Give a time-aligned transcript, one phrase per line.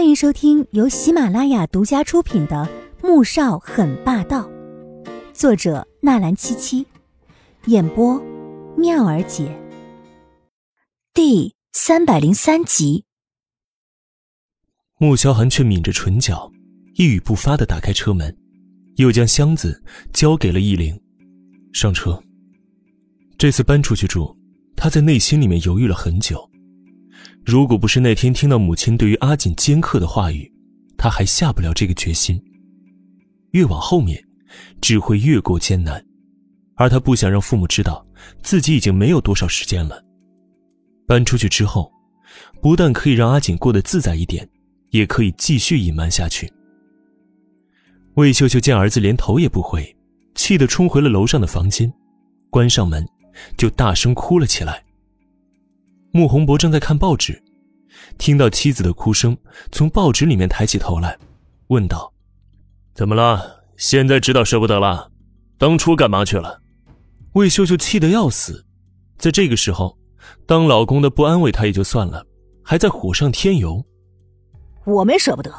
[0.00, 2.66] 欢迎收听由喜马拉雅独家出品的
[3.06, 4.48] 《穆少很霸道》，
[5.34, 6.86] 作者纳兰七七，
[7.66, 8.18] 演播
[8.78, 9.54] 妙儿姐。
[11.12, 13.04] 第三百零三集。
[14.96, 16.50] 穆萧寒却抿着唇角，
[16.94, 18.34] 一语不发的打开车门，
[18.96, 20.98] 又将箱子交给了易灵，
[21.74, 22.18] 上车。
[23.36, 24.34] 这次搬出去住，
[24.74, 26.49] 他在内心里面犹豫了很久。
[27.50, 30.48] 如果不是那天听到母亲对于阿锦尖刻的话语，
[30.96, 32.40] 他还下不了这个决心。
[33.50, 34.22] 越往后面，
[34.80, 36.00] 只会越过艰难，
[36.76, 38.06] 而他不想让父母知道
[38.40, 40.00] 自己已经没有多少时间了。
[41.08, 41.90] 搬出去之后，
[42.62, 44.48] 不但可以让阿锦过得自在一点，
[44.90, 46.48] 也可以继续隐瞒下去。
[48.14, 49.96] 魏秀秀见儿子连头也不回，
[50.36, 51.92] 气得冲回了楼上的房间，
[52.48, 53.04] 关上门，
[53.56, 54.84] 就大声哭了起来。
[56.12, 57.40] 穆宏博正在看报纸，
[58.18, 59.36] 听到妻子的哭声，
[59.70, 61.16] 从报纸里面抬起头来，
[61.68, 62.12] 问道
[62.94, 63.62] ：“怎么了？
[63.76, 65.10] 现在知道舍不得了？
[65.56, 66.60] 当初干嘛去了？”
[67.34, 68.66] 魏秀秀气得要死，
[69.18, 69.96] 在这个时候，
[70.46, 72.26] 当老公的不安慰她也就算了，
[72.64, 73.84] 还在火上添油。
[74.84, 75.54] 我没舍不得，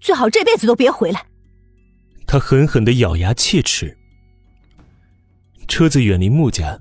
[0.00, 1.26] 最好这辈子都别回来。
[2.26, 3.94] 她狠狠的咬牙切齿。
[5.66, 6.80] 车子远离穆家。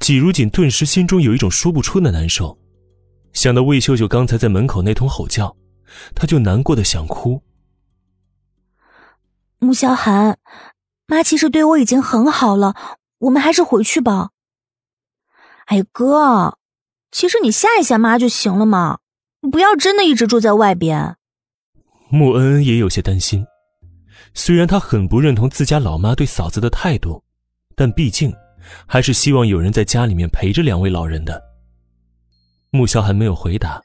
[0.00, 2.58] 季如锦顿时心中有一种说不出的难受，
[3.32, 5.56] 想到魏秀秀刚才在门口那通吼叫，
[6.14, 7.42] 他就难过的想哭。
[9.58, 10.38] 穆萧寒，
[11.06, 12.74] 妈其实对我已经很好了，
[13.18, 14.30] 我们还是回去吧。
[15.66, 16.58] 哎哥，
[17.10, 18.98] 其实你吓一吓妈就行了嘛，
[19.50, 21.16] 不要真的一直住在外边。
[22.10, 23.46] 穆恩恩也有些担心，
[24.34, 27.24] 虽然他很不认同自家老妈对嫂子的态度，
[27.74, 28.30] 但毕竟。
[28.86, 31.42] 还是希望有人在家里面陪着两位老人的。
[32.70, 33.80] 穆萧寒没有回答，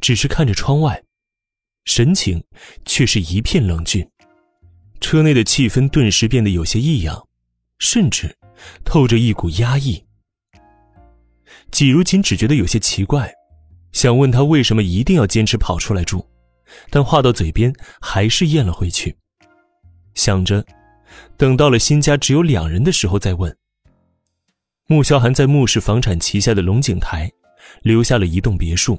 [0.00, 1.02] 只是看着窗外，
[1.84, 2.42] 神情
[2.84, 4.06] 却是一片冷峻。
[5.00, 7.26] 车内的气氛顿时变得有些异样，
[7.78, 8.36] 甚至
[8.84, 10.04] 透着一股压抑。
[11.70, 13.32] 季如锦只觉得有些奇怪，
[13.92, 16.26] 想问他为什么一定要坚持跑出来住，
[16.90, 19.16] 但话到嘴边还是咽了回去。
[20.14, 20.64] 想着，
[21.36, 23.56] 等到了新家只有两人的时候再问。
[24.90, 27.30] 穆萧寒在穆氏房产旗下的龙井台，
[27.82, 28.98] 留下了一栋别墅，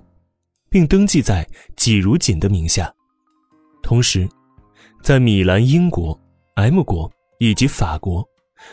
[0.70, 2.90] 并登记在季如锦的名下。
[3.84, 4.26] 同时，
[5.04, 6.18] 在米兰、英国、
[6.56, 8.26] M 国以及法国，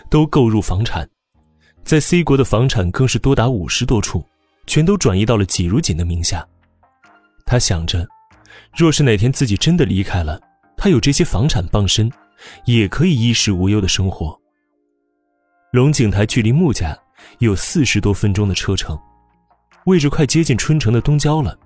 [0.08, 1.10] 都购入房产。
[1.82, 4.24] 在 C 国的房产更是多达五十多处，
[4.68, 6.46] 全都转移到了季如锦的名下。
[7.44, 8.06] 他想着，
[8.76, 10.40] 若是哪天自己真的离开了，
[10.76, 12.08] 他有这些房产傍身，
[12.64, 14.40] 也可以衣食无忧的生活。
[15.72, 16.96] 龙井台距离穆家。
[17.38, 18.98] 有四十多分钟的车程，
[19.86, 21.58] 位置快接近春城的东郊了。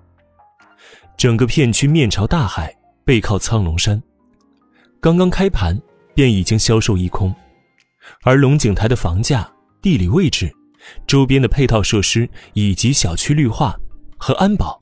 [1.17, 2.75] 整个片区面朝大海，
[3.05, 4.01] 背靠苍龙山，
[4.99, 5.79] 刚刚开盘
[6.15, 7.33] 便已经销售一空。
[8.23, 9.49] 而龙井台的房价、
[9.81, 10.53] 地理位置、
[11.07, 13.79] 周边的配套设施以及小区绿化
[14.17, 14.81] 和安保，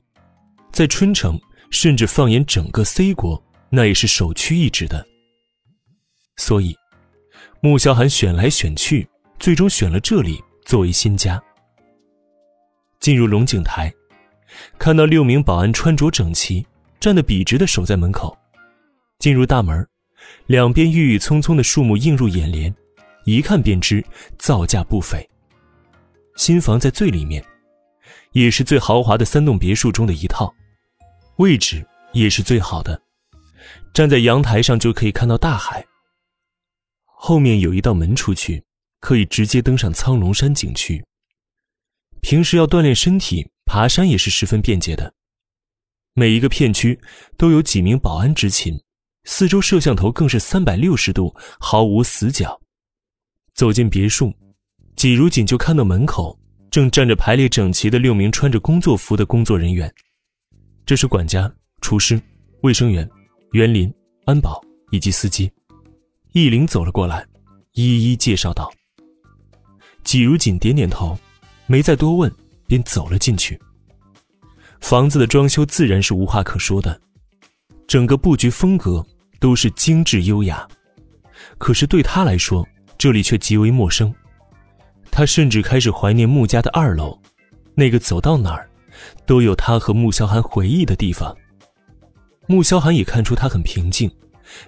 [0.72, 1.40] 在春城
[1.70, 3.40] 甚至放眼整个 C 国，
[3.70, 5.06] 那也是首屈一指的。
[6.36, 6.76] 所以，
[7.60, 10.42] 穆萧寒选来选去，最终选了这里。
[10.72, 11.38] 作为新家，
[12.98, 13.92] 进入龙井台，
[14.78, 16.66] 看到六名保安穿着整齐，
[16.98, 18.34] 站得笔直的守在门口。
[19.18, 19.86] 进入大门，
[20.46, 22.74] 两边郁郁葱葱的树木映入眼帘，
[23.26, 24.02] 一看便知
[24.38, 25.28] 造价不菲。
[26.36, 27.44] 新房在最里面，
[28.30, 30.54] 也是最豪华的三栋别墅中的一套，
[31.36, 32.98] 位置也是最好的，
[33.92, 35.84] 站在阳台上就可以看到大海。
[37.04, 38.64] 后面有一道门出去。
[39.02, 41.04] 可以直接登上苍龙山景区。
[42.20, 45.12] 平时要锻炼身体，爬山也是十分便捷的。
[46.14, 47.00] 每一个片区
[47.36, 48.80] 都有几名保安执勤，
[49.24, 52.60] 四周摄像头更是三百六十度毫无死角。
[53.54, 54.32] 走进别墅，
[54.94, 56.38] 季如锦就看到门口
[56.70, 59.92] 正站着排列整齐的六名穿着工作服的工作人员，
[60.86, 62.22] 这是管家、厨师、
[62.62, 63.08] 卫生员、
[63.50, 63.92] 园林、
[64.26, 64.62] 安保
[64.92, 65.50] 以及司机。
[66.32, 67.26] 易林走了过来，
[67.72, 68.72] 一一介绍道。
[70.04, 71.18] 季如锦点点头，
[71.66, 72.30] 没再多问，
[72.66, 73.58] 便走了进去。
[74.80, 77.00] 房子的装修自然是无话可说的，
[77.86, 79.04] 整个布局风格
[79.38, 80.66] 都是精致优雅。
[81.58, 82.66] 可是对他来说，
[82.98, 84.12] 这里却极为陌生。
[85.10, 87.18] 他甚至开始怀念穆家的二楼，
[87.74, 88.68] 那个走到哪儿
[89.26, 91.36] 都有他和穆萧寒回忆的地方。
[92.46, 94.10] 穆萧寒也看出他很平静，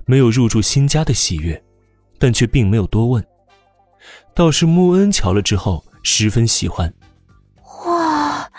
[0.04, 1.60] 没有入住新家的喜悦，
[2.18, 3.24] 但却并没有多问。
[4.34, 6.92] 倒是穆恩瞧了之后十分喜欢。
[7.86, 8.50] 哇，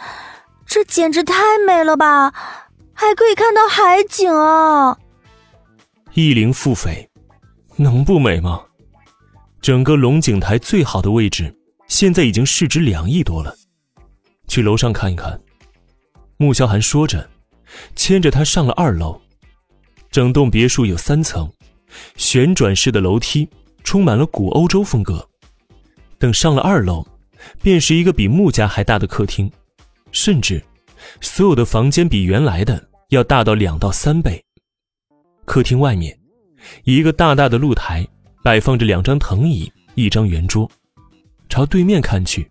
[0.66, 2.34] 这简直太美了吧！
[2.94, 4.98] 还可以看到海景啊！
[6.14, 7.10] 一灵复飞，
[7.76, 8.62] 能不美吗？
[9.62, 11.54] 整个龙井台最好的位置，
[11.88, 13.56] 现在已经市值两亿多了。
[14.48, 15.42] 去楼上看一看。
[16.38, 17.30] 穆萧寒说着，
[17.96, 19.20] 牵着他上了二楼。
[20.10, 21.52] 整栋别墅有三层，
[22.16, 23.50] 旋转式的楼梯，
[23.84, 25.28] 充满了古欧洲风格。
[26.18, 27.06] 等上了二楼，
[27.62, 29.52] 便是一个比穆家还大的客厅，
[30.12, 30.64] 甚至
[31.22, 34.44] 所有的房间比原来的要大到两到三倍。
[35.46, 36.18] 客厅外面，
[36.84, 38.08] 一个大大的露台，
[38.44, 40.70] 摆放着两张藤椅，一张圆桌。
[41.48, 42.50] 朝对面看去，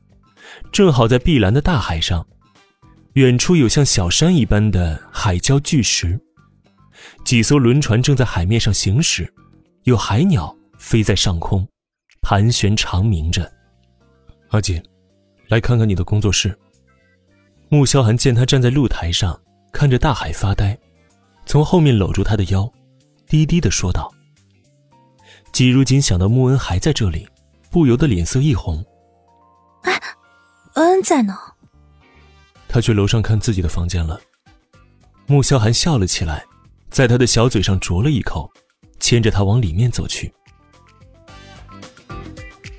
[0.71, 2.25] 正好在碧蓝的大海上。
[3.15, 6.21] 远处有像小山一般的海礁巨石，
[7.25, 9.33] 几艘轮船正在海面上行驶，
[9.85, 11.67] 有海鸟飞在上空，
[12.25, 13.53] 盘旋长鸣着。
[14.49, 14.83] 阿锦，
[15.47, 16.59] 来看看你的工作室。
[17.69, 19.39] 穆萧寒见他站在露台上
[19.71, 20.77] 看着大海发呆，
[21.45, 22.73] 从后面搂住他的腰，
[23.27, 24.11] 低低的说道
[25.53, 27.29] ：“季如锦想到穆恩还在这里，
[27.71, 28.83] 不由得脸色一红。
[29.83, 30.01] 哎，
[30.77, 31.37] 恩在呢。”
[32.69, 34.19] 他去楼上看自己的房间了。
[35.27, 36.43] 穆萧寒笑了起来，
[36.89, 38.51] 在他的小嘴上啄了一口，
[38.99, 40.33] 牵着他往里面走去。